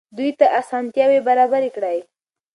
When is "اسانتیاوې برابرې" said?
0.61-1.69